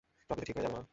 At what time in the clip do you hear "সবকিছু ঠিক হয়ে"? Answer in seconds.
0.27-0.65